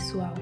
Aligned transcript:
pessoal! 0.00 0.32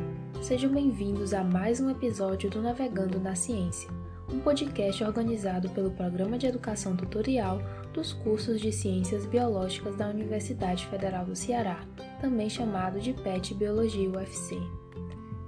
Sejam 0.41 0.71
bem-vindos 0.71 1.35
a 1.35 1.43
mais 1.43 1.80
um 1.80 1.91
episódio 1.91 2.49
do 2.49 2.62
Navegando 2.62 3.19
na 3.19 3.35
Ciência, 3.35 3.90
um 4.33 4.38
podcast 4.38 5.03
organizado 5.03 5.69
pelo 5.71 5.90
Programa 5.90 6.38
de 6.38 6.46
Educação 6.46 6.95
Tutorial 6.95 7.60
dos 7.92 8.13
cursos 8.13 8.60
de 8.60 8.71
Ciências 8.71 9.26
Biológicas 9.26 9.97
da 9.97 10.06
Universidade 10.06 10.87
Federal 10.87 11.24
do 11.24 11.35
Ceará, 11.35 11.81
também 12.21 12.49
chamado 12.49 13.01
de 13.01 13.13
PET 13.13 13.53
Biologia 13.53 14.08
UFC. 14.08 14.56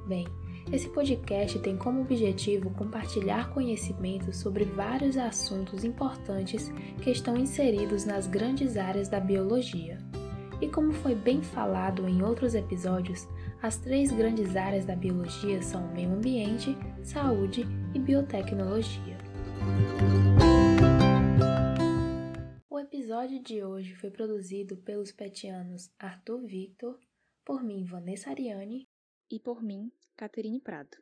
Bem, 0.08 0.26
esse 0.72 0.88
podcast 0.88 1.60
tem 1.60 1.76
como 1.76 2.00
objetivo 2.00 2.68
compartilhar 2.70 3.50
conhecimentos 3.50 4.38
sobre 4.38 4.64
vários 4.64 5.16
assuntos 5.16 5.84
importantes 5.84 6.68
que 7.00 7.12
estão 7.12 7.36
inseridos 7.36 8.04
nas 8.04 8.26
grandes 8.26 8.76
áreas 8.76 9.08
da 9.08 9.20
biologia. 9.20 9.98
E 10.60 10.66
como 10.66 10.92
foi 10.92 11.14
bem 11.14 11.40
falado 11.42 12.08
em 12.08 12.22
outros 12.22 12.56
episódios, 12.56 13.26
as 13.62 13.76
três 13.76 14.10
grandes 14.10 14.56
áreas 14.56 14.86
da 14.86 14.96
biologia 14.96 15.60
são 15.62 15.92
meio 15.92 16.10
ambiente, 16.10 16.74
saúde 17.02 17.64
e 17.94 17.98
biotecnologia. 17.98 19.18
O 22.70 22.78
episódio 22.78 23.42
de 23.42 23.62
hoje 23.62 23.94
foi 23.94 24.10
produzido 24.10 24.78
pelos 24.78 25.12
petianos 25.12 25.90
Arthur 25.98 26.46
Victor, 26.46 26.98
por 27.44 27.62
mim 27.62 27.84
Vanessa 27.84 28.30
Ariane 28.30 28.88
e 29.30 29.38
por 29.38 29.62
mim 29.62 29.92
Caterine 30.16 30.60
Prado. 30.60 30.96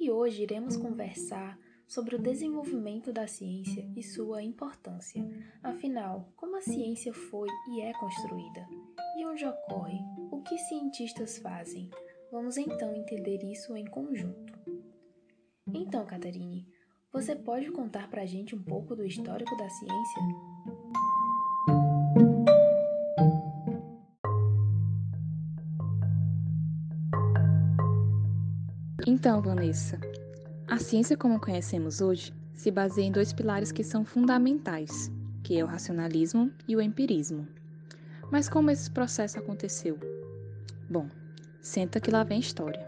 E 0.00 0.10
hoje 0.10 0.42
iremos 0.42 0.76
conversar 0.78 1.58
sobre 1.92 2.16
o 2.16 2.18
desenvolvimento 2.18 3.12
da 3.12 3.26
ciência 3.26 3.86
e 3.94 4.02
sua 4.02 4.42
importância. 4.42 5.22
Afinal, 5.62 6.32
como 6.34 6.56
a 6.56 6.62
ciência 6.62 7.12
foi 7.12 7.48
e 7.68 7.82
é 7.82 7.92
construída? 7.92 8.66
E 9.18 9.26
onde 9.26 9.44
ocorre? 9.44 9.98
O 10.30 10.40
que 10.40 10.56
cientistas 10.56 11.36
fazem? 11.36 11.90
Vamos 12.30 12.56
então 12.56 12.94
entender 12.94 13.44
isso 13.44 13.76
em 13.76 13.84
conjunto. 13.84 14.58
Então, 15.66 16.06
Catarine, 16.06 16.66
você 17.12 17.36
pode 17.36 17.70
contar 17.70 18.08
pra 18.08 18.24
gente 18.24 18.56
um 18.56 18.62
pouco 18.62 18.96
do 18.96 19.04
histórico 19.04 19.54
da 19.58 19.68
ciência? 19.68 20.22
Então, 29.06 29.42
Vanessa, 29.42 30.00
a 30.68 30.78
ciência 30.78 31.16
como 31.16 31.40
conhecemos 31.40 32.00
hoje 32.00 32.32
se 32.54 32.70
baseia 32.70 33.06
em 33.06 33.12
dois 33.12 33.32
pilares 33.32 33.72
que 33.72 33.82
são 33.82 34.04
fundamentais, 34.04 35.10
que 35.42 35.58
é 35.58 35.64
o 35.64 35.66
racionalismo 35.66 36.52
e 36.66 36.76
o 36.76 36.80
empirismo. 36.80 37.46
Mas 38.30 38.48
como 38.48 38.70
esse 38.70 38.90
processo 38.90 39.38
aconteceu? 39.38 39.98
Bom, 40.88 41.08
senta 41.60 42.00
que 42.00 42.10
lá 42.10 42.24
vem 42.24 42.38
história. 42.38 42.84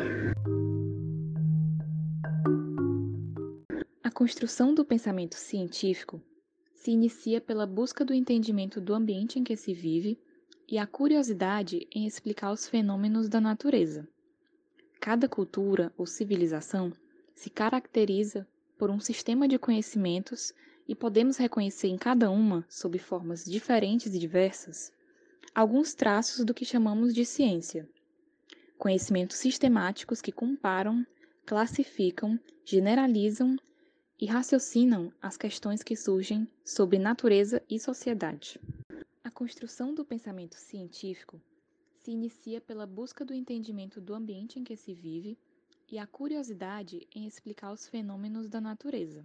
A 4.02 4.10
construção 4.10 4.74
do 4.74 4.84
pensamento 4.84 5.34
científico 5.34 6.22
se 6.74 6.90
inicia 6.90 7.40
pela 7.40 7.66
busca 7.66 8.04
do 8.04 8.14
entendimento 8.14 8.80
do 8.80 8.94
ambiente 8.94 9.38
em 9.38 9.44
que 9.44 9.56
se 9.56 9.74
vive 9.74 10.18
e 10.68 10.78
a 10.78 10.86
curiosidade 10.86 11.86
em 11.94 12.06
explicar 12.06 12.52
os 12.52 12.68
fenômenos 12.68 13.28
da 13.28 13.40
natureza. 13.40 14.08
Cada 15.00 15.28
cultura 15.28 15.92
ou 15.98 16.06
civilização 16.06 16.92
se 17.34 17.50
caracteriza 17.50 18.46
por 18.78 18.90
um 18.90 19.00
sistema 19.00 19.46
de 19.48 19.58
conhecimentos 19.58 20.52
e 20.86 20.94
podemos 20.94 21.36
reconhecer 21.36 21.88
em 21.88 21.96
cada 21.96 22.30
uma, 22.30 22.64
sob 22.68 22.98
formas 22.98 23.44
diferentes 23.44 24.14
e 24.14 24.18
diversas, 24.18 24.92
alguns 25.54 25.94
traços 25.94 26.44
do 26.44 26.54
que 26.54 26.64
chamamos 26.64 27.14
de 27.14 27.24
ciência. 27.24 27.88
Conhecimentos 28.76 29.36
sistemáticos 29.36 30.20
que 30.20 30.32
comparam, 30.32 31.06
classificam, 31.46 32.38
generalizam 32.64 33.56
e 34.20 34.26
raciocinam 34.26 35.12
as 35.20 35.36
questões 35.36 35.82
que 35.82 35.96
surgem 35.96 36.48
sobre 36.64 36.98
natureza 36.98 37.62
e 37.68 37.78
sociedade. 37.78 38.60
A 39.22 39.30
construção 39.30 39.94
do 39.94 40.04
pensamento 40.04 40.56
científico 40.56 41.40
se 41.98 42.10
inicia 42.10 42.60
pela 42.60 42.86
busca 42.86 43.24
do 43.24 43.32
entendimento 43.32 44.00
do 44.00 44.14
ambiente 44.14 44.58
em 44.58 44.64
que 44.64 44.76
se 44.76 44.94
vive 44.94 45.38
e 45.94 45.98
a 46.00 46.08
curiosidade 46.08 47.06
em 47.14 47.24
explicar 47.24 47.72
os 47.72 47.86
fenômenos 47.86 48.48
da 48.48 48.60
natureza. 48.60 49.24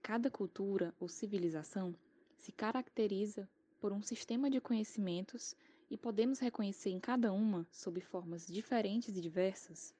Cada 0.00 0.30
cultura 0.30 0.94
ou 0.98 1.06
civilização 1.06 1.94
se 2.38 2.50
caracteriza 2.50 3.46
por 3.78 3.92
um 3.92 4.00
sistema 4.00 4.48
de 4.48 4.58
conhecimentos 4.58 5.54
e 5.90 5.98
podemos 5.98 6.38
reconhecer 6.38 6.88
em 6.88 6.98
cada 6.98 7.30
uma, 7.30 7.66
sob 7.70 8.00
formas 8.00 8.46
diferentes 8.46 9.18
e 9.18 9.20
diversas, 9.20 9.94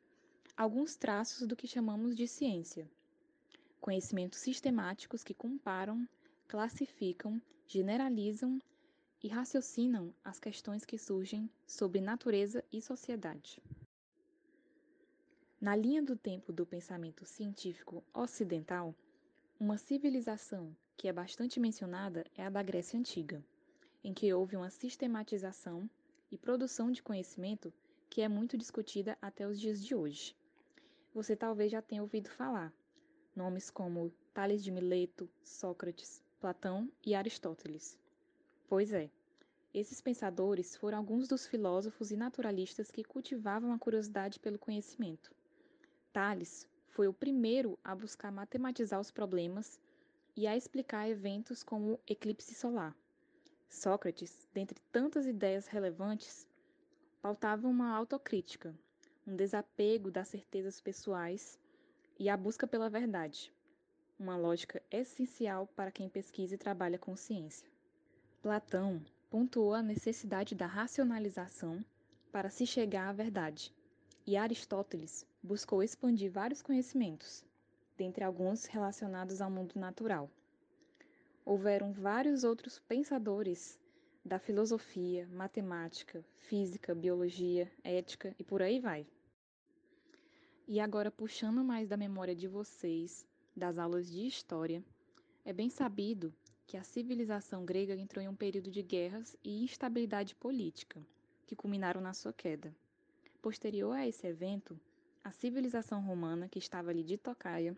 alguns 0.56 0.97
traços 0.97 1.47
do 1.47 1.54
que 1.54 1.69
chamamos 1.69 2.16
de 2.16 2.26
ciência. 2.26 2.91
Conhecimentos 3.78 4.38
sistemáticos 4.38 5.22
que 5.22 5.34
comparam, 5.34 6.08
classificam, 6.48 7.38
generalizam 7.66 8.58
e 9.22 9.28
raciocinam 9.28 10.10
as 10.25 10.41
questões 10.41 10.87
que 10.87 10.97
surgem 10.97 11.50
sobre 11.66 12.00
natureza 12.00 12.64
e 12.72 12.81
sociedade. 12.81 13.60
Na 15.59 15.75
linha 15.75 16.03
do 16.03 16.15
tempo 16.15 16.53
do 16.53 16.67
pensamento 16.67 17.25
científico 17.25 18.05
ocidental, 18.12 18.94
uma 19.59 19.78
civilização 19.78 20.77
que 20.99 21.09
é 21.09 21.12
bastante 21.12 21.59
mencionada 21.59 22.27
é 22.37 22.44
a 22.44 22.50
da 22.50 22.62
Grécia 22.62 22.99
Antiga, 23.00 23.43
em 24.05 24.12
que 24.12 24.33
houve 24.34 24.55
uma 24.55 24.69
sistematização 24.69 25.89
e 26.31 26.37
produção 26.37 26.93
de 26.93 27.03
conhecimento 27.03 27.72
que 28.11 28.21
é 28.21 28.28
muito 28.28 28.59
discutida 28.59 29.17
até 29.21 29.49
os 29.49 29.59
dias 29.59 29.83
de 29.83 29.94
hoje. 29.94 30.37
Você 31.15 31.34
talvez 31.34 31.73
já 31.73 31.81
tenha 31.81 32.03
ouvido 32.03 32.28
falar 32.28 32.71
nomes 33.34 33.71
como 33.71 34.12
Tales 34.34 34.62
de 34.62 34.71
Mileto, 34.71 35.27
Sócrates, 35.43 36.23
Platão 36.38 36.87
e 37.05 37.15
Aristóteles. 37.15 37.99
Pois 38.69 38.93
é, 38.93 39.11
esses 39.73 40.03
pensadores 40.03 40.77
foram 40.77 40.99
alguns 40.99 41.27
dos 41.27 41.47
filósofos 41.47 42.11
e 42.11 42.17
naturalistas 42.17 42.91
que 42.91 43.03
cultivavam 43.03 43.73
a 43.73 43.78
curiosidade 43.78 44.38
pelo 44.38 44.59
conhecimento. 44.59 45.34
Tales 46.16 46.66
foi 46.88 47.06
o 47.06 47.12
primeiro 47.12 47.78
a 47.84 47.94
buscar 47.94 48.32
matematizar 48.32 48.99
os 48.99 49.10
problemas 49.10 49.78
e 50.34 50.47
a 50.47 50.56
explicar 50.56 51.06
eventos 51.10 51.62
como 51.62 51.93
o 51.93 52.00
eclipse 52.06 52.54
solar. 52.54 52.97
Sócrates, 53.69 54.49
dentre 54.55 54.81
tantas 54.91 55.26
ideias 55.26 55.66
relevantes, 55.66 56.49
pautava 57.21 57.69
uma 57.69 57.94
autocrítica, 57.94 58.75
um 59.26 59.37
desapego 59.37 60.10
das 60.10 60.28
certezas 60.28 60.81
pessoais 60.81 61.60
e 62.19 62.31
a 62.31 62.37
busca 62.38 62.66
pela 62.66 62.88
verdade, 62.88 63.53
uma 64.19 64.38
lógica 64.38 64.82
essencial 64.91 65.66
para 65.76 65.93
quem 65.93 66.09
pesquisa 66.09 66.55
e 66.55 66.59
trabalha 66.59 66.99
com 66.99 67.15
ciência. 67.15 67.69
Platão 68.41 69.05
pontuou 69.28 69.75
a 69.75 69.82
necessidade 69.82 70.55
da 70.55 70.66
racionalização 70.66 71.84
para 72.32 72.49
se 72.49 72.66
chegar 72.66 73.10
à 73.10 73.12
verdade, 73.12 73.75
e 74.26 74.37
Aristóteles 74.37 75.25
buscou 75.41 75.82
expandir 75.82 76.32
vários 76.32 76.60
conhecimentos, 76.60 77.44
dentre 77.97 78.25
alguns 78.25 78.64
relacionados 78.64 79.41
ao 79.41 79.50
mundo 79.50 79.78
natural. 79.78 80.28
Houveram 81.44 81.92
vários 81.92 82.42
outros 82.42 82.81
pensadores 82.81 83.78
da 84.25 84.41
filosofia, 84.41 85.28
matemática, 85.28 86.25
física, 86.38 86.92
biologia, 86.92 87.70
ética 87.84 88.34
e 88.37 88.42
por 88.42 88.60
aí 88.60 88.81
vai. 88.81 89.06
E 90.66 90.81
agora, 90.81 91.12
puxando 91.12 91.62
mais 91.62 91.88
da 91.88 91.97
memória 91.97 92.34
de 92.34 92.48
vocês, 92.48 93.25
das 93.54 93.78
aulas 93.78 94.10
de 94.10 94.26
história, 94.26 94.82
é 95.44 95.53
bem 95.53 95.70
sabido 95.70 96.34
que 96.67 96.76
a 96.76 96.82
civilização 96.82 97.64
grega 97.64 97.94
entrou 97.94 98.20
em 98.20 98.26
um 98.26 98.34
período 98.34 98.69
de 98.69 98.82
guerras 98.82 99.37
e 99.44 99.62
instabilidade 99.62 100.34
política, 100.34 101.00
que 101.46 101.55
culminaram 101.55 102.00
na 102.00 102.12
sua 102.12 102.32
queda. 102.32 102.75
Posterior 103.41 103.93
a 103.93 104.06
esse 104.06 104.27
evento, 104.27 104.79
a 105.23 105.31
civilização 105.31 106.00
romana, 106.00 106.49
que 106.49 106.59
estava 106.59 106.91
ali 106.91 107.03
de 107.03 107.17
tocaia, 107.17 107.77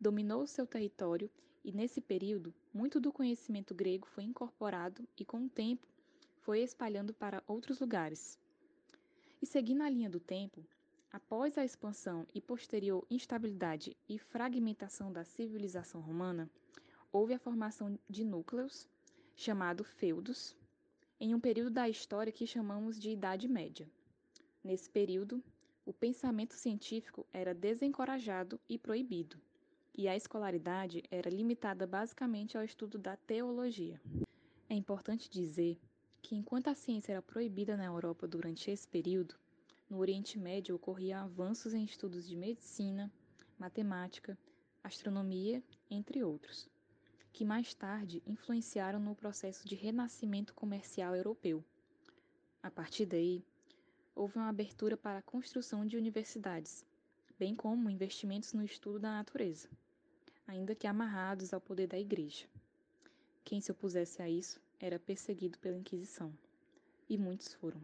dominou 0.00 0.42
o 0.42 0.46
seu 0.46 0.66
território 0.66 1.30
e, 1.64 1.72
nesse 1.72 2.00
período, 2.00 2.54
muito 2.72 3.00
do 3.00 3.12
conhecimento 3.12 3.74
grego 3.74 4.06
foi 4.06 4.24
incorporado 4.24 5.06
e, 5.18 5.24
com 5.24 5.44
o 5.44 5.48
tempo, 5.48 5.86
foi 6.40 6.60
espalhando 6.60 7.12
para 7.12 7.42
outros 7.46 7.80
lugares. 7.80 8.38
E 9.42 9.46
seguindo 9.46 9.82
a 9.82 9.90
linha 9.90 10.08
do 10.08 10.20
tempo, 10.20 10.64
após 11.12 11.58
a 11.58 11.64
expansão 11.64 12.26
e 12.34 12.40
posterior 12.40 13.04
instabilidade 13.10 13.96
e 14.08 14.18
fragmentação 14.18 15.12
da 15.12 15.24
civilização 15.24 16.00
romana, 16.00 16.48
houve 17.10 17.34
a 17.34 17.38
formação 17.38 17.98
de 18.08 18.24
núcleos, 18.24 18.86
chamado 19.34 19.82
feudos, 19.82 20.56
em 21.18 21.34
um 21.34 21.40
período 21.40 21.70
da 21.70 21.88
história 21.88 22.32
que 22.32 22.46
chamamos 22.46 22.98
de 22.98 23.10
Idade 23.10 23.48
Média. 23.48 23.90
Nesse 24.66 24.90
período, 24.90 25.40
o 25.84 25.92
pensamento 25.92 26.54
científico 26.54 27.24
era 27.32 27.54
desencorajado 27.54 28.58
e 28.68 28.76
proibido, 28.76 29.40
e 29.96 30.08
a 30.08 30.16
escolaridade 30.16 31.04
era 31.08 31.30
limitada 31.30 31.86
basicamente 31.86 32.58
ao 32.58 32.64
estudo 32.64 32.98
da 32.98 33.16
teologia. 33.16 34.00
É 34.68 34.74
importante 34.74 35.30
dizer 35.30 35.78
que 36.20 36.34
enquanto 36.34 36.66
a 36.66 36.74
ciência 36.74 37.12
era 37.12 37.22
proibida 37.22 37.76
na 37.76 37.84
Europa 37.84 38.26
durante 38.26 38.68
esse 38.68 38.88
período, 38.88 39.36
no 39.88 39.98
Oriente 39.98 40.36
Médio 40.36 40.74
ocorriam 40.74 41.22
avanços 41.22 41.72
em 41.72 41.84
estudos 41.84 42.26
de 42.26 42.34
medicina, 42.34 43.08
matemática, 43.56 44.36
astronomia, 44.82 45.62
entre 45.88 46.24
outros, 46.24 46.68
que 47.32 47.44
mais 47.44 47.72
tarde 47.72 48.20
influenciaram 48.26 48.98
no 48.98 49.14
processo 49.14 49.68
de 49.68 49.76
renascimento 49.76 50.52
comercial 50.54 51.14
europeu. 51.14 51.64
A 52.60 52.68
partir 52.68 53.06
daí, 53.06 53.44
houve 54.16 54.38
uma 54.38 54.48
abertura 54.48 54.96
para 54.96 55.18
a 55.18 55.22
construção 55.22 55.84
de 55.84 55.94
universidades, 55.94 56.86
bem 57.38 57.54
como 57.54 57.90
investimentos 57.90 58.54
no 58.54 58.64
estudo 58.64 58.98
da 58.98 59.10
natureza, 59.10 59.68
ainda 60.46 60.74
que 60.74 60.86
amarrados 60.86 61.52
ao 61.52 61.60
poder 61.60 61.86
da 61.86 61.98
Igreja. 61.98 62.46
Quem 63.44 63.60
se 63.60 63.70
opusesse 63.70 64.22
a 64.22 64.28
isso 64.28 64.58
era 64.80 64.98
perseguido 64.98 65.58
pela 65.58 65.76
Inquisição, 65.76 66.32
e 67.10 67.18
muitos 67.18 67.52
foram. 67.52 67.80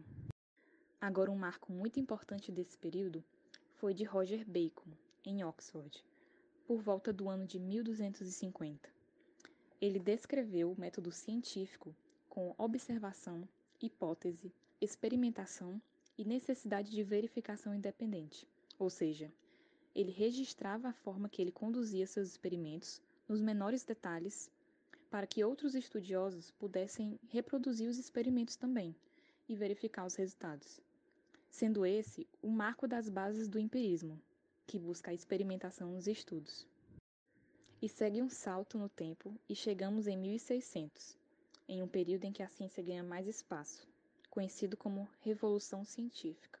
Agora, 0.99 1.29
um 1.29 1.37
marco 1.37 1.71
muito 1.71 1.99
importante 1.99 2.51
desse 2.51 2.79
período 2.79 3.23
foi 3.75 3.93
de 3.93 4.03
Roger 4.03 4.43
Bacon, 4.43 4.89
em 5.23 5.43
Oxford, 5.43 6.03
por 6.65 6.81
volta 6.81 7.13
do 7.13 7.29
ano 7.29 7.45
de 7.45 7.59
1250. 7.59 8.89
Ele 9.79 9.99
descreveu 9.99 10.71
o 10.71 10.79
método 10.79 11.11
científico 11.11 11.95
com 12.27 12.55
observação, 12.57 13.47
hipótese, 13.79 14.51
experimentação 14.81 15.79
e 16.17 16.25
necessidade 16.25 16.91
de 16.91 17.03
verificação 17.03 17.73
independente, 17.73 18.47
ou 18.77 18.89
seja, 18.89 19.31
ele 19.95 20.11
registrava 20.11 20.89
a 20.89 20.93
forma 20.93 21.29
que 21.29 21.41
ele 21.41 21.51
conduzia 21.51 22.07
seus 22.07 22.29
experimentos 22.29 23.01
nos 23.27 23.41
menores 23.41 23.83
detalhes 23.83 24.49
para 25.09 25.27
que 25.27 25.43
outros 25.43 25.75
estudiosos 25.75 26.49
pudessem 26.51 27.19
reproduzir 27.29 27.87
os 27.87 27.97
experimentos 27.97 28.55
também 28.55 28.95
e 29.47 29.55
verificar 29.55 30.05
os 30.05 30.15
resultados. 30.15 30.81
Sendo 31.51 31.85
esse 31.85 32.27
o 32.41 32.49
marco 32.49 32.87
das 32.87 33.07
bases 33.09 33.47
do 33.47 33.59
empirismo, 33.59 34.19
que 34.65 34.79
busca 34.79 35.11
a 35.11 35.13
experimentação 35.13 35.91
nos 35.91 36.07
estudos. 36.07 36.67
E 37.79 37.87
segue 37.87 38.23
um 38.23 38.29
salto 38.29 38.77
no 38.79 38.89
tempo 38.89 39.37
e 39.47 39.53
chegamos 39.53 40.07
em 40.07 40.17
1600, 40.17 41.15
em 41.67 41.83
um 41.83 41.87
período 41.87 42.25
em 42.25 42.31
que 42.31 42.41
a 42.41 42.47
ciência 42.47 42.81
ganha 42.81 43.03
mais 43.03 43.27
espaço, 43.27 43.87
conhecido 44.33 44.75
como 44.75 45.07
Revolução 45.21 45.85
Científica. 45.85 46.59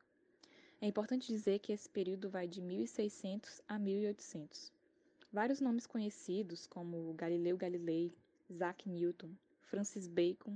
É 0.79 0.85
importante 0.85 1.25
dizer 1.25 1.57
que 1.57 1.73
esse 1.73 1.89
período 1.89 2.29
vai 2.29 2.47
de 2.47 2.61
1600 2.61 3.63
a 3.67 3.79
1800. 3.79 4.71
Vários 5.31 5.59
nomes 5.59 5.87
conhecidos, 5.87 6.67
como 6.67 7.11
Galileu 7.15 7.57
Galilei, 7.57 8.13
Isaac 8.47 8.87
Newton, 8.87 9.31
Francis 9.63 10.07
Bacon, 10.07 10.55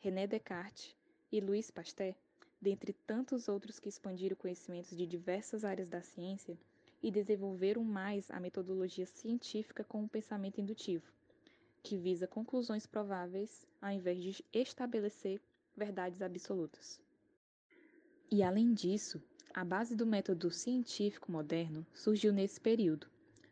René 0.00 0.26
Descartes 0.26 0.92
e 1.30 1.40
Louis 1.40 1.70
Pasteur, 1.70 2.16
dentre 2.60 2.92
tantos 2.92 3.46
outros 3.46 3.78
que 3.78 3.88
expandiram 3.88 4.34
conhecimentos 4.34 4.96
de 4.96 5.06
diversas 5.06 5.64
áreas 5.64 5.88
da 5.88 6.02
ciência 6.02 6.58
e 7.00 7.12
desenvolveram 7.12 7.84
mais 7.84 8.28
a 8.28 8.40
metodologia 8.40 9.06
científica 9.06 9.84
com 9.84 10.02
o 10.02 10.08
pensamento 10.08 10.60
indutivo, 10.60 11.12
que 11.84 11.96
visa 11.96 12.26
conclusões 12.26 12.88
prováveis 12.88 13.64
ao 13.80 13.92
invés 13.92 14.20
de 14.20 14.44
estabelecer 14.52 15.40
verdades 15.76 16.22
absolutas. 16.22 17.00
E 18.30 18.42
além 18.42 18.72
disso, 18.72 19.22
a 19.54 19.64
base 19.64 19.94
do 19.94 20.06
método 20.06 20.50
científico 20.50 21.30
moderno 21.30 21.86
surgiu 21.94 22.32
nesse 22.32 22.60
período, 22.60 23.06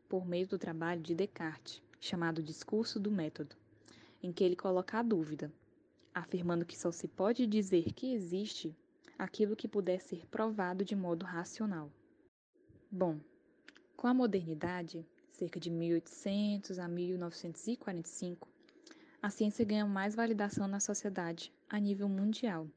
por 0.09 0.27
meio 0.27 0.47
do 0.47 0.59
trabalho 0.59 1.03
de 1.03 1.15
Descartes, 1.15 1.83
chamado 2.01 2.43
Discurso 2.43 2.99
do 2.99 3.11
Método 3.11 3.57
em 4.25 4.33
que 4.33 4.43
ele 4.43 4.57
coloca 4.57 4.99
a 4.99 5.03
dúvida, 5.03 5.53
afirmando 6.15 6.65
que 6.65 6.79
só 6.79 6.91
se 6.91 7.07
pode 7.07 7.47
dizer 7.47 7.93
que 7.93 8.15
existe 8.15 8.75
aquilo 9.19 9.55
que 9.55 9.69
puder 9.69 10.01
ser 10.01 10.25
provado 10.29 10.83
de 10.83 10.97
modo 10.97 11.27
racional. 11.27 11.93
Bom, 12.91 13.21
com 13.95 14.07
a 14.07 14.15
modernidade, 14.15 15.07
cerca 15.29 15.61
de 15.61 15.69
1800 15.69 16.79
a 16.79 16.89
1945, 16.89 18.49
a 19.25 19.31
ciência 19.31 19.65
ganha 19.65 19.87
mais 19.87 20.15
validação 20.15 20.69
na 20.69 20.79
sociedade 20.79 21.51
a 21.71 21.79
nível 21.81 22.07
mundial 22.11 22.69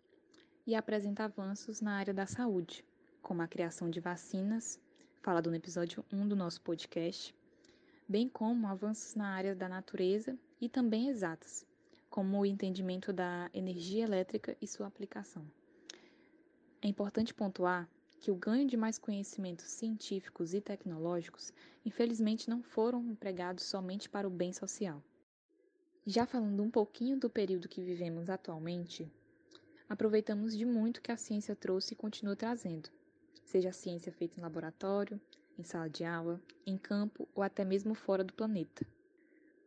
e 0.66 0.76
apresenta 0.76 1.26
avanços 1.26 1.82
na 1.82 1.98
área 1.98 2.14
da 2.14 2.26
saúde, 2.26 2.86
como 3.22 3.42
a 3.42 3.48
criação 3.50 3.90
de 3.90 4.00
vacinas, 4.00 4.80
falado 5.22 5.50
no 5.50 5.58
episódio 5.58 6.06
1 6.10 6.26
do 6.26 6.38
nosso 6.38 6.62
podcast, 6.62 7.36
bem 8.08 8.30
como 8.30 8.66
avanços 8.66 9.14
na 9.14 9.28
área 9.28 9.54
da 9.54 9.68
natureza 9.68 10.40
e 10.62 10.70
também 10.70 11.10
exatas, 11.10 11.66
como 12.10 12.40
o 12.40 12.46
entendimento 12.46 13.12
da 13.12 13.50
energia 13.54 14.06
elétrica 14.06 14.56
e 14.62 14.66
sua 14.66 14.88
aplicação. 14.88 15.46
É 16.82 16.88
importante 16.88 17.34
pontuar 17.34 17.90
que 18.22 18.32
o 18.32 18.36
ganho 18.36 18.66
de 18.66 18.78
mais 18.78 18.98
conhecimentos 18.98 19.66
científicos 19.66 20.54
e 20.54 20.62
tecnológicos, 20.62 21.52
infelizmente, 21.86 22.50
não 22.50 22.64
foram 22.64 23.04
empregados 23.04 23.66
somente 23.66 24.08
para 24.10 24.26
o 24.26 24.32
bem 24.32 24.54
social. 24.54 25.04
Já 26.10 26.26
falando 26.26 26.64
um 26.64 26.72
pouquinho 26.72 27.20
do 27.20 27.30
período 27.30 27.68
que 27.68 27.84
vivemos 27.84 28.30
atualmente, 28.30 29.12
aproveitamos 29.90 30.56
de 30.56 30.64
muito 30.64 31.02
que 31.02 31.12
a 31.12 31.18
ciência 31.18 31.54
trouxe 31.54 31.94
e 31.94 31.98
continua 31.98 32.34
trazendo, 32.34 32.90
seja 33.44 33.72
a 33.72 33.74
ciência 33.74 34.10
feita 34.10 34.40
em 34.40 34.42
laboratório, 34.42 35.20
em 35.60 35.64
sala 35.64 35.90
de 35.90 36.06
aula, 36.06 36.42
em 36.66 36.78
campo 36.78 37.28
ou 37.36 37.44
até 37.44 37.66
mesmo 37.66 37.94
fora 37.94 38.24
do 38.24 38.32
planeta. 38.32 38.88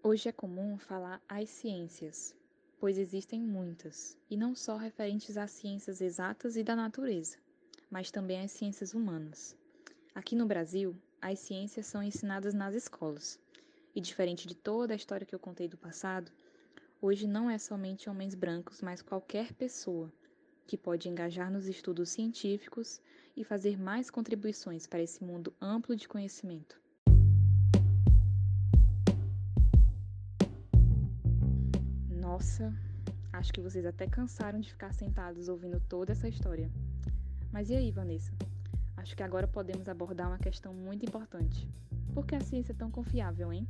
Hoje 0.02 0.31
é 0.31 0.32
comum 0.32 0.78
falar 0.78 1.22
as 1.28 1.50
ciências, 1.50 2.34
pois 2.78 2.96
existem 2.96 3.38
muitas, 3.38 4.16
e 4.31 4.34
não 4.34 4.54
só 4.54 4.78
referentes 4.78 5.37
às 5.37 5.50
ciências 5.50 6.00
exatas 6.00 6.56
e 6.56 6.64
da 6.64 6.75
natureza, 6.75 7.37
mas 7.90 8.10
também 8.10 8.40
às 8.40 8.50
ciências 8.50 8.94
humanas. 8.94 9.54
Aqui 10.14 10.34
no 10.34 10.46
Brasil, 10.46 10.96
as 11.20 11.38
ciências 11.38 11.84
são 11.84 12.02
ensinadas 12.02 12.54
nas 12.54 12.75
escolas, 12.75 13.38
e 13.94 14.00
diferente 14.00 14.46
de 14.46 14.54
toda 14.54 14.92
a 14.92 14.96
história 14.96 15.26
que 15.26 15.34
eu 15.34 15.38
contei 15.38 15.69
do 15.69 15.76
passado, 15.76 16.31
hoje 17.00 17.26
não 17.26 17.50
é 17.50 17.58
somente 17.58 18.08
homens 18.08 18.34
brancos, 18.34 18.81
mas 18.81 19.02
qualquer 19.02 19.52
pessoa 19.52 20.12
que 20.66 20.76
pode 20.76 21.08
engajar 21.08 21.50
nos 21.50 21.66
estudos 21.66 22.10
científicos 22.10 23.00
e 23.37 23.42
fazer 23.42 23.76
mais 23.78 24.10
contribuições 24.10 24.87
para 24.87 25.02
esse 25.02 25.25
mundo 25.25 25.52
amplo 25.60 25.96
de 25.96 26.06
conhecimento. 26.06 26.81
Nossa, 32.09 32.73
acho 33.32 33.52
que 33.52 33.61
vocês 33.61 33.85
até 33.85 34.06
cansaram 34.06 34.61
de 34.61 34.70
ficar 34.70 34.92
sentados 34.94 35.49
ouvindo 35.49 35.80
toda 35.88 36.12
essa 36.12 36.28
história. 36.28 36.70
Mas 37.52 37.68
e 37.68 37.75
aí, 37.75 37.90
Vanessa? 37.90 38.32
Acho 39.00 39.16
que 39.16 39.23
agora 39.23 39.49
podemos 39.49 39.88
abordar 39.88 40.28
uma 40.28 40.38
questão 40.38 40.75
muito 40.75 41.07
importante. 41.07 41.66
Por 42.12 42.26
que 42.26 42.35
a 42.35 42.40
ciência 42.40 42.73
é 42.73 42.76
tão 42.76 42.90
confiável, 42.90 43.50
hein? 43.50 43.66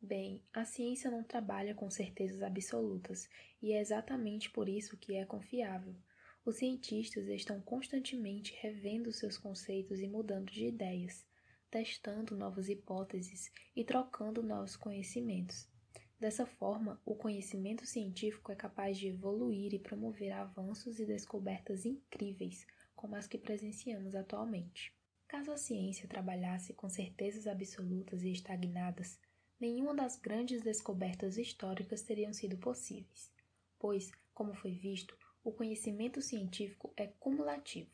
Bem, 0.00 0.44
a 0.52 0.64
ciência 0.64 1.10
não 1.10 1.24
trabalha 1.24 1.74
com 1.74 1.90
certezas 1.90 2.40
absolutas 2.40 3.28
e 3.60 3.72
é 3.72 3.80
exatamente 3.80 4.48
por 4.48 4.68
isso 4.68 4.96
que 4.96 5.16
é 5.16 5.24
confiável. 5.24 5.96
Os 6.44 6.56
cientistas 6.56 7.26
estão 7.26 7.60
constantemente 7.60 8.56
revendo 8.60 9.10
seus 9.10 9.36
conceitos 9.36 9.98
e 10.00 10.06
mudando 10.06 10.52
de 10.52 10.66
ideias 10.66 11.26
testando 11.68 12.36
novas 12.36 12.68
hipóteses 12.68 13.50
e 13.74 13.82
trocando 13.82 14.44
novos 14.44 14.76
conhecimentos. 14.76 15.68
Dessa 16.18 16.46
forma, 16.46 17.00
o 17.04 17.14
conhecimento 17.14 17.84
científico 17.84 18.52
é 18.52 18.54
capaz 18.54 18.96
de 18.96 19.08
evoluir 19.08 19.74
e 19.74 19.78
promover 19.78 20.32
avanços 20.32 20.98
e 20.98 21.04
descobertas 21.04 21.84
incríveis, 21.84 22.66
como 22.94 23.16
as 23.16 23.26
que 23.26 23.36
presenciamos 23.36 24.14
atualmente. 24.14 24.94
Caso 25.26 25.50
a 25.50 25.56
ciência 25.56 26.08
trabalhasse 26.08 26.72
com 26.72 26.88
certezas 26.88 27.46
absolutas 27.46 28.22
e 28.22 28.30
estagnadas, 28.30 29.18
nenhuma 29.58 29.94
das 29.94 30.16
grandes 30.16 30.62
descobertas 30.62 31.36
históricas 31.36 32.02
teriam 32.02 32.32
sido 32.32 32.56
possíveis, 32.56 33.30
pois, 33.78 34.10
como 34.32 34.54
foi 34.54 34.72
visto, 34.72 35.16
o 35.42 35.52
conhecimento 35.52 36.22
científico 36.22 36.92
é 36.96 37.06
cumulativo. 37.06 37.90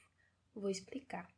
Vou 0.55 0.71
explicar. 0.71 1.29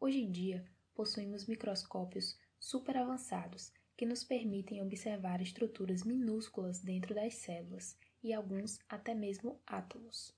Hoje 0.00 0.18
em 0.18 0.30
dia, 0.30 0.64
possuímos 0.94 1.46
microscópios 1.46 2.38
super 2.58 2.96
avançados 2.96 3.72
que 3.96 4.04
nos 4.04 4.22
permitem 4.22 4.82
observar 4.82 5.40
estruturas 5.40 6.04
minúsculas 6.04 6.80
dentro 6.80 7.14
das 7.14 7.34
células 7.34 7.96
e 8.22 8.32
alguns 8.32 8.78
até 8.88 9.14
mesmo 9.14 9.60
átomos. 9.66 10.36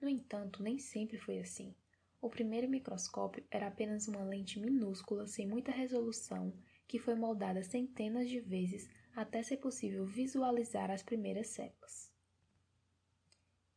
No 0.00 0.08
entanto, 0.08 0.62
nem 0.62 0.78
sempre 0.78 1.18
foi 1.18 1.38
assim. 1.38 1.74
O 2.20 2.28
primeiro 2.28 2.68
microscópio 2.68 3.44
era 3.50 3.66
apenas 3.66 4.06
uma 4.06 4.22
lente 4.22 4.60
minúscula 4.60 5.26
sem 5.26 5.46
muita 5.46 5.72
resolução 5.72 6.52
que 6.86 6.98
foi 6.98 7.14
moldada 7.14 7.62
centenas 7.62 8.28
de 8.28 8.40
vezes 8.40 8.88
até 9.14 9.42
ser 9.42 9.56
possível 9.56 10.04
visualizar 10.04 10.90
as 10.90 11.02
primeiras 11.02 11.48
células. 11.48 12.12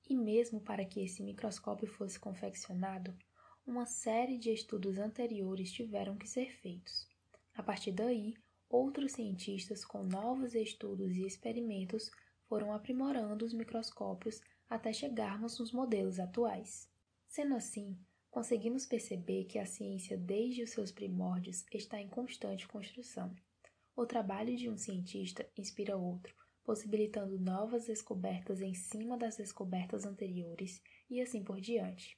E 0.09 0.15
mesmo 0.15 0.59
para 0.59 0.85
que 0.85 1.03
esse 1.03 1.23
microscópio 1.23 1.87
fosse 1.87 2.19
confeccionado, 2.19 3.17
uma 3.65 3.85
série 3.85 4.37
de 4.37 4.51
estudos 4.51 4.97
anteriores 4.97 5.71
tiveram 5.71 6.17
que 6.17 6.27
ser 6.27 6.51
feitos. 6.51 7.07
A 7.55 7.63
partir 7.63 7.93
daí, 7.93 8.35
outros 8.73 9.11
cientistas 9.11 9.85
com 9.85 10.03
novos 10.03 10.55
estudos 10.55 11.15
e 11.15 11.27
experimentos 11.27 12.09
foram 12.49 12.73
aprimorando 12.73 13.45
os 13.45 13.53
microscópios 13.53 14.41
até 14.67 14.91
chegarmos 14.91 15.59
nos 15.59 15.71
modelos 15.71 16.19
atuais. 16.19 16.89
Sendo 17.27 17.53
assim, 17.53 17.95
conseguimos 18.31 18.87
perceber 18.87 19.45
que 19.45 19.59
a 19.59 19.65
ciência, 19.67 20.17
desde 20.17 20.63
os 20.63 20.71
seus 20.71 20.91
primórdios, 20.91 21.63
está 21.71 22.01
em 22.01 22.09
constante 22.09 22.67
construção. 22.67 23.35
O 23.95 24.07
trabalho 24.07 24.55
de 24.57 24.67
um 24.67 24.75
cientista 24.75 25.47
inspira 25.55 25.95
outro, 25.95 26.35
possibilitando 26.63 27.39
novas 27.39 27.85
descobertas 27.85 28.59
em 28.59 28.73
cima 28.73 29.15
das 29.15 29.37
descobertas 29.37 30.03
anteriores 30.03 30.81
e 31.11 31.21
assim 31.21 31.43
por 31.43 31.61
diante. 31.61 32.15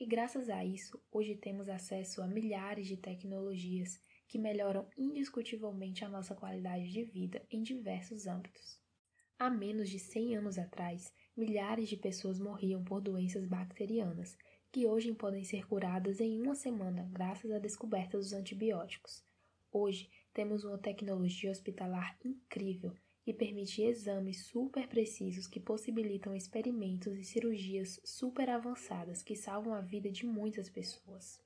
E 0.00 0.06
graças 0.06 0.48
a 0.48 0.64
isso, 0.64 0.98
hoje 1.12 1.36
temos 1.36 1.68
acesso 1.68 2.22
a 2.22 2.26
milhares 2.26 2.88
de 2.88 2.96
tecnologias 2.96 4.00
que 4.32 4.38
melhoram 4.38 4.88
indiscutivelmente 4.96 6.06
a 6.06 6.08
nossa 6.08 6.34
qualidade 6.34 6.90
de 6.90 7.04
vida 7.04 7.44
em 7.50 7.62
diversos 7.62 8.26
âmbitos. 8.26 8.80
Há 9.38 9.50
menos 9.50 9.90
de 9.90 9.98
100 9.98 10.36
anos 10.36 10.56
atrás, 10.56 11.12
milhares 11.36 11.86
de 11.86 11.98
pessoas 11.98 12.38
morriam 12.38 12.82
por 12.82 13.02
doenças 13.02 13.44
bacterianas, 13.44 14.34
que 14.72 14.86
hoje 14.86 15.12
podem 15.12 15.44
ser 15.44 15.66
curadas 15.66 16.18
em 16.18 16.40
uma 16.40 16.54
semana 16.54 17.06
graças 17.12 17.50
à 17.50 17.58
descoberta 17.58 18.16
dos 18.16 18.32
antibióticos. 18.32 19.22
Hoje, 19.70 20.08
temos 20.32 20.64
uma 20.64 20.78
tecnologia 20.78 21.50
hospitalar 21.50 22.18
incrível 22.24 22.94
que 23.22 23.34
permite 23.34 23.82
exames 23.82 24.46
super 24.46 24.88
precisos 24.88 25.46
que 25.46 25.60
possibilitam 25.60 26.34
experimentos 26.34 27.18
e 27.18 27.22
cirurgias 27.22 28.00
super 28.02 28.48
avançadas 28.48 29.22
que 29.22 29.36
salvam 29.36 29.74
a 29.74 29.82
vida 29.82 30.10
de 30.10 30.24
muitas 30.24 30.70
pessoas. 30.70 31.38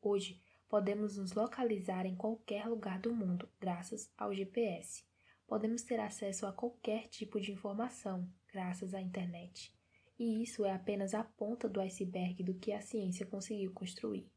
Hoje, 0.00 0.42
podemos 0.74 1.16
nos 1.16 1.30
localizar 1.34 2.04
em 2.04 2.16
qualquer 2.16 2.66
lugar 2.66 2.98
do 2.98 3.14
mundo 3.14 3.48
graças 3.60 4.12
ao 4.18 4.34
GPS. 4.34 5.04
Podemos 5.46 5.82
ter 5.82 6.00
acesso 6.00 6.48
a 6.48 6.52
qualquer 6.52 7.06
tipo 7.06 7.40
de 7.40 7.52
informação 7.52 8.28
graças 8.52 8.92
à 8.92 9.00
internet. 9.00 9.72
E 10.18 10.42
isso 10.42 10.64
é 10.64 10.72
apenas 10.72 11.14
a 11.14 11.22
ponta 11.22 11.68
do 11.68 11.80
iceberg 11.80 12.42
do 12.42 12.54
que 12.54 12.72
a 12.72 12.80
ciência 12.80 13.24
conseguiu 13.24 13.72
construir. 13.72 14.28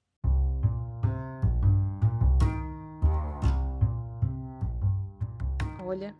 Olha, 5.83 6.15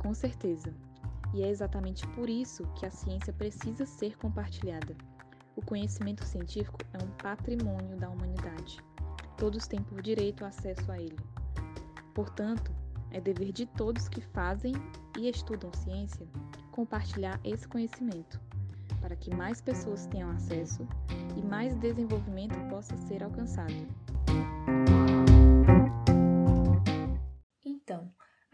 com 0.00 0.12
certeza. 0.12 0.74
E 1.32 1.44
é 1.44 1.48
exatamente 1.48 2.04
por 2.16 2.28
isso 2.28 2.66
que 2.74 2.84
a 2.84 2.90
ciência 2.90 3.32
precisa 3.32 3.86
ser 3.86 4.18
compartilhada. 4.18 4.96
O 5.54 5.64
conhecimento 5.64 6.24
científico 6.24 6.80
é 6.92 6.98
um 6.98 7.10
patrimônio 7.18 7.96
da 7.96 8.10
humanidade. 8.10 8.82
Todos 9.36 9.66
têm 9.66 9.82
por 9.82 10.00
direito 10.02 10.44
acesso 10.44 10.90
a 10.90 10.98
ele. 10.98 11.18
Portanto, 12.14 12.72
é 13.10 13.20
dever 13.20 13.52
de 13.52 13.66
todos 13.66 14.08
que 14.08 14.20
fazem 14.20 14.72
e 15.18 15.28
estudam 15.28 15.72
ciência 15.74 16.26
compartilhar 16.70 17.38
esse 17.44 17.68
conhecimento, 17.68 18.40
para 19.00 19.14
que 19.14 19.34
mais 19.34 19.60
pessoas 19.60 20.06
tenham 20.06 20.30
acesso 20.30 20.86
e 21.36 21.42
mais 21.42 21.74
desenvolvimento 21.76 22.56
possa 22.70 22.96
ser 22.96 23.22
alcançado. 23.22 23.72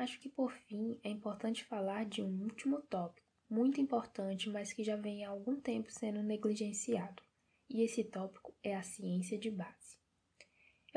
Acho 0.09 0.21
que 0.21 0.29
por 0.31 0.53
fim 0.53 0.99
é 1.03 1.11
importante 1.11 1.65
falar 1.65 2.07
de 2.07 2.23
um 2.23 2.43
último 2.43 2.81
tópico, 2.81 3.27
muito 3.51 3.79
importante, 3.79 4.49
mas 4.49 4.73
que 4.73 4.83
já 4.83 4.97
vem 4.97 5.25
há 5.25 5.29
algum 5.29 5.61
tempo 5.61 5.91
sendo 5.91 6.23
negligenciado. 6.23 7.23
E 7.69 7.83
esse 7.83 8.05
tópico 8.05 8.55
é 8.63 8.75
a 8.75 8.83
ciência 8.83 9.37
de 9.37 9.51
base. 9.51 9.98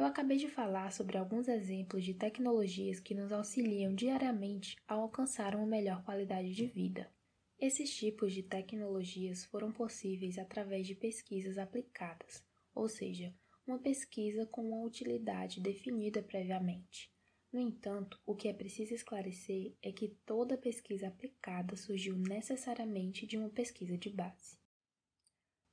Eu 0.02 0.08
acabei 0.08 0.38
de 0.38 0.48
falar 0.48 0.92
sobre 0.92 1.16
alguns 1.16 1.48
exemplos 1.48 2.04
de 2.04 2.16
tecnologias 2.16 3.00
que 3.00 3.14
nos 3.14 3.32
auxiliam 3.32 3.94
diariamente 3.94 4.76
a 4.88 4.96
alcançar 4.96 5.56
uma 5.56 5.68
melhor 5.68 6.04
qualidade 6.04 6.56
de 6.56 6.66
vida. 6.66 7.14
Esses 7.60 7.96
tipos 7.96 8.34
de 8.34 8.42
tecnologias 8.42 9.46
foram 9.46 9.72
possíveis 9.72 10.40
através 10.40 10.88
de 10.88 10.96
pesquisas 10.96 11.60
aplicadas, 11.60 12.44
ou 12.74 12.90
seja, 12.90 13.32
uma 13.68 13.78
pesquisa 13.78 14.44
com 14.48 14.70
uma 14.70 14.84
utilidade 14.84 15.62
definida 15.62 16.24
previamente. 16.24 17.14
No 17.54 17.60
entanto, 17.60 18.20
o 18.26 18.36
que 18.36 18.48
é 18.48 18.54
preciso 18.54 18.96
esclarecer 18.96 19.76
é 19.84 19.92
que 19.92 20.18
toda 20.26 20.58
pesquisa 20.58 21.10
aplicada 21.10 21.76
surgiu 21.76 22.18
necessariamente 22.18 23.28
de 23.28 23.38
uma 23.38 23.50
pesquisa 23.50 23.96
de 23.96 24.10
base. 24.10 24.58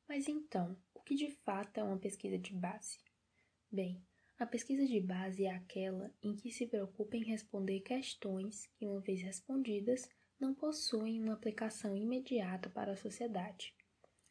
Mas 0.06 0.28
então, 0.28 0.76
o 0.92 1.00
que 1.00 1.14
de 1.14 1.30
fato 1.30 1.78
é 1.78 1.82
uma 1.82 1.96
pesquisa 1.96 2.36
de 2.36 2.52
base? 2.52 2.98
Bem, 3.70 4.02
a 4.38 4.46
pesquisa 4.46 4.86
de 4.86 5.00
base 5.00 5.46
é 5.46 5.50
aquela 5.50 6.12
em 6.22 6.36
que 6.36 6.52
se 6.52 6.64
preocupa 6.64 7.16
em 7.16 7.24
responder 7.24 7.80
questões 7.80 8.68
que, 8.76 8.86
uma 8.86 9.00
vez 9.00 9.20
respondidas, 9.20 10.08
não 10.38 10.54
possuem 10.54 11.20
uma 11.20 11.34
aplicação 11.34 11.96
imediata 11.96 12.70
para 12.70 12.92
a 12.92 12.96
sociedade. 12.96 13.74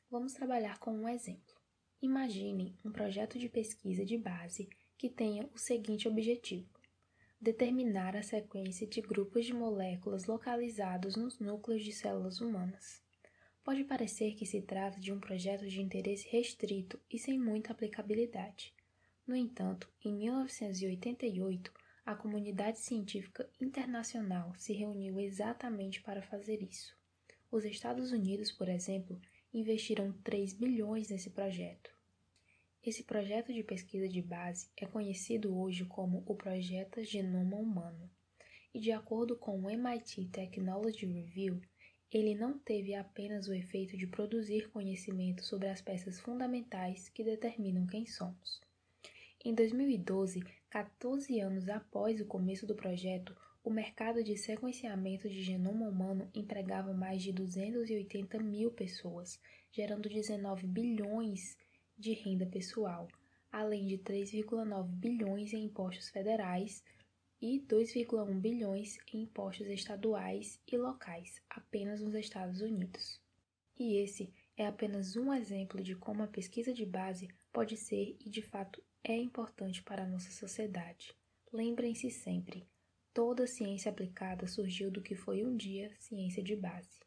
Vamos 0.09 0.31
trabalhar 0.31 0.79
com 0.79 0.91
um 0.91 1.09
exemplo. 1.09 1.53
Imagine 2.01 2.73
um 2.85 2.91
projeto 2.91 3.37
de 3.37 3.49
pesquisa 3.49 4.05
de 4.05 4.17
base 4.17 4.69
que 4.97 5.09
tenha 5.09 5.49
o 5.53 5.57
seguinte 5.57 6.07
objetivo: 6.07 6.69
determinar 7.41 8.15
a 8.15 8.23
sequência 8.23 8.87
de 8.87 9.01
grupos 9.01 9.45
de 9.45 9.53
moléculas 9.53 10.25
localizados 10.25 11.17
nos 11.17 11.37
núcleos 11.37 11.83
de 11.83 11.91
células 11.91 12.39
humanas. 12.39 13.03
Pode 13.61 13.83
parecer 13.83 14.35
que 14.35 14.45
se 14.45 14.61
trata 14.61 15.01
de 15.01 15.11
um 15.11 15.19
projeto 15.19 15.67
de 15.67 15.81
interesse 15.81 16.25
restrito 16.29 16.97
e 17.11 17.19
sem 17.19 17.37
muita 17.37 17.73
aplicabilidade. 17.73 18.76
No 19.27 19.35
entanto, 19.35 19.91
em 20.05 20.15
1988, 20.15 21.73
a 22.05 22.15
comunidade 22.15 22.79
científica 22.79 23.49
internacional 23.59 24.55
se 24.55 24.71
reuniu 24.71 25.19
exatamente 25.19 26.01
para 26.01 26.21
fazer 26.21 26.63
isso. 26.63 26.95
Os 27.51 27.65
Estados 27.65 28.13
Unidos, 28.13 28.53
por 28.53 28.69
exemplo, 28.69 29.19
investiram 29.53 30.13
3 30.23 30.53
bilhões 30.53 31.09
nesse 31.09 31.29
projeto. 31.29 31.91
Esse 32.81 33.03
projeto 33.03 33.53
de 33.53 33.63
pesquisa 33.63 34.07
de 34.07 34.21
base 34.21 34.69
é 34.77 34.85
conhecido 34.85 35.59
hoje 35.59 35.83
como 35.83 36.23
o 36.25 36.33
Projeto 36.33 37.03
Genoma 37.03 37.57
Humano, 37.57 38.09
e 38.73 38.79
de 38.79 38.93
acordo 38.93 39.35
com 39.35 39.59
o 39.59 39.69
MIT 39.69 40.27
Technology 40.27 41.05
Review, 41.05 41.59
ele 42.09 42.33
não 42.33 42.57
teve 42.57 42.95
apenas 42.95 43.49
o 43.49 43.53
efeito 43.53 43.97
de 43.97 44.07
produzir 44.07 44.69
conhecimento 44.69 45.43
sobre 45.43 45.67
as 45.67 45.81
peças 45.81 46.17
fundamentais 46.17 47.09
que 47.09 47.25
determinam 47.25 47.85
quem 47.85 48.05
somos. 48.05 48.65
Em 49.47 49.53
2012, 49.53 50.43
14 50.69 51.39
anos 51.39 51.69
após 51.69 52.19
o 52.19 52.25
começo 52.25 52.67
do 52.67 52.75
projeto, 52.75 53.33
o 53.63 53.69
mercado 53.69 54.21
de 54.21 54.35
sequenciamento 54.35 55.29
de 55.29 55.41
genoma 55.41 55.87
humano 55.87 56.29
empregava 56.35 56.93
mais 56.93 57.23
de 57.23 57.31
280 57.31 58.39
mil 58.39 58.71
pessoas, 58.71 59.39
gerando 59.71 60.09
19 60.09 60.67
bilhões 60.67 61.57
de 61.97 62.11
renda 62.11 62.45
pessoal, 62.45 63.07
além 63.49 63.85
de 63.85 63.97
3,9 63.99 64.85
bilhões 64.85 65.53
em 65.53 65.63
impostos 65.63 66.09
federais 66.09 66.83
e 67.41 67.61
2,1 67.61 68.41
bilhões 68.41 68.97
em 69.13 69.21
impostos 69.21 69.67
estaduais 69.67 70.59
e 70.69 70.75
locais, 70.75 71.41
apenas 71.49 72.01
nos 72.01 72.15
Estados 72.15 72.59
Unidos. 72.59 73.21
E 73.79 73.95
esse 73.95 74.29
é 74.57 74.65
apenas 74.65 75.15
um 75.15 75.31
exemplo 75.31 75.81
de 75.81 75.95
como 75.95 76.23
a 76.23 76.27
pesquisa 76.27 76.73
de 76.73 76.85
base 76.85 77.29
pode 77.53 77.77
ser 77.77 78.17
e 78.19 78.29
de 78.29 78.41
fato 78.41 78.83
é 79.03 79.15
importante 79.15 79.83
para 79.83 80.03
a 80.03 80.07
nossa 80.07 80.31
sociedade. 80.31 81.15
Lembrem-se 81.53 82.09
sempre, 82.09 82.67
toda 83.13 83.45
ciência 83.45 83.91
aplicada 83.91 84.47
surgiu 84.47 84.89
do 84.89 85.01
que 85.01 85.15
foi 85.15 85.45
um 85.45 85.55
dia 85.55 85.95
ciência 85.99 86.41
de 86.41 86.55
base. 86.55 86.99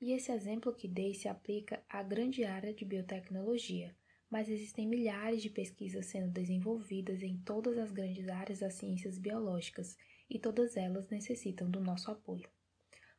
E 0.00 0.12
esse 0.12 0.32
exemplo 0.32 0.74
que 0.74 0.88
dei 0.88 1.14
se 1.14 1.28
aplica 1.28 1.84
à 1.88 2.02
grande 2.02 2.44
área 2.44 2.72
de 2.72 2.84
biotecnologia, 2.84 3.94
mas 4.30 4.48
existem 4.48 4.88
milhares 4.88 5.42
de 5.42 5.50
pesquisas 5.50 6.06
sendo 6.06 6.30
desenvolvidas 6.30 7.22
em 7.22 7.38
todas 7.38 7.78
as 7.78 7.92
grandes 7.92 8.28
áreas 8.28 8.58
das 8.60 8.74
ciências 8.74 9.18
biológicas 9.18 9.96
e 10.28 10.38
todas 10.38 10.76
elas 10.76 11.08
necessitam 11.08 11.70
do 11.70 11.80
nosso 11.80 12.10
apoio. 12.10 12.48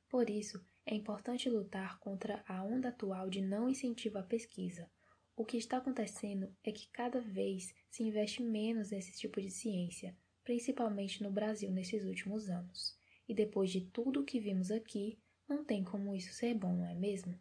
Por 0.10 0.30
isso, 0.30 0.64
é 0.88 0.96
importante 0.96 1.50
lutar 1.50 2.00
contra 2.00 2.42
a 2.48 2.64
onda 2.64 2.90
atual 2.90 3.30
de 3.30 3.42
não 3.42 3.70
incentivo 3.70 4.18
à 4.18 4.24
pesquisa. 4.24 4.90
O 5.36 5.44
que 5.44 5.58
está 5.58 5.78
acontecendo 5.78 6.50
é 6.64 6.72
que 6.72 6.90
cada 6.92 7.20
vez 7.20 7.76
se 7.92 8.04
investe 8.04 8.42
menos 8.42 8.92
nesse 8.92 9.12
tipo 9.18 9.42
de 9.42 9.52
ciência, 9.52 10.16
principalmente 10.46 11.22
no 11.22 11.30
Brasil 11.30 11.70
nesses 11.72 12.06
últimos 12.06 12.50
anos. 12.50 12.98
E 13.28 13.36
depois 13.36 13.70
de 13.70 13.82
tudo 13.82 14.22
o 14.22 14.24
que 14.24 14.40
vimos 14.40 14.72
aqui, 14.72 15.20
não 15.48 15.64
tem 15.66 15.84
como 15.84 16.16
isso 16.16 16.34
ser 16.34 16.54
bom, 16.54 16.74
não 16.74 16.86
é 16.86 16.96
mesmo? 16.96 17.38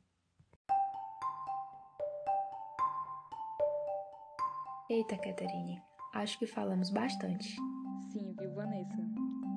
Eita, 4.90 5.16
Catherine, 5.18 5.80
acho 6.14 6.36
que 6.38 6.46
falamos 6.46 6.90
bastante. 6.90 7.56
Sim, 8.12 8.34
viu, 8.38 8.52
Vanessa? 8.54 8.96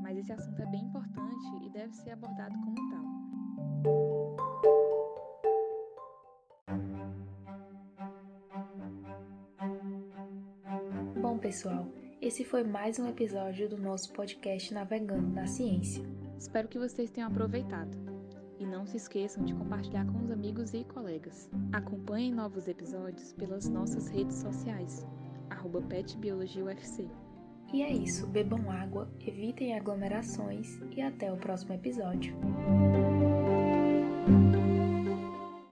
Mas 0.04 0.18
esse 0.18 0.32
assunto 0.32 0.62
é 0.62 0.66
bem 0.68 0.84
importante 0.84 1.66
e 1.66 1.70
deve 1.72 1.94
ser 1.94 2.12
abordado 2.12 2.56
como 2.60 2.90
tal. 2.92 3.19
Bom, 11.22 11.38
pessoal, 11.38 11.88
esse 12.22 12.44
foi 12.44 12.64
mais 12.64 13.00
um 13.00 13.08
episódio 13.08 13.70
do 13.70 13.78
nosso 13.78 14.12
podcast 14.14 14.74
Navegando 14.74 15.30
na 15.30 15.48
Ciência. 15.48 16.04
Espero 16.38 16.68
que 16.68 16.80
vocês 16.80 17.10
tenham 17.12 17.30
aproveitado. 17.30 17.98
E 18.60 18.66
não 18.66 18.86
se 18.86 18.98
esqueçam 18.98 19.46
de 19.46 19.54
compartilhar 19.54 20.06
com 20.06 20.22
os 20.22 20.32
amigos 20.32 20.74
e 20.74 20.84
colegas. 20.84 21.50
Acompanhem 21.72 22.34
novos 22.34 22.68
episódios 22.68 23.32
pelas 23.34 23.70
nossas 23.70 24.10
redes 24.10 24.38
sociais, 24.38 25.08
arroba 25.50 25.82
PetBiologiaUFC. 25.82 27.08
E 27.72 27.84
é 27.84 27.92
isso, 27.92 28.28
bebam 28.28 28.70
água, 28.72 29.08
evitem 29.26 29.78
aglomerações 29.78 30.80
e 30.96 31.02
até 31.02 31.32
o 31.32 31.38
próximo 31.38 31.74
episódio. 31.74 32.36